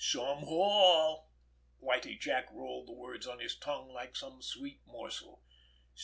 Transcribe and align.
"Some 0.03 0.39
haul!" 0.39 1.29
Whitie 1.79 2.17
Jack 2.17 2.51
rolled 2.51 2.87
the 2.87 2.91
words 2.91 3.27
on 3.27 3.37
his 3.37 3.55
tongue 3.55 3.93
like 3.93 4.15
some 4.15 4.41
sweet 4.41 4.81
morsel. 4.87 5.43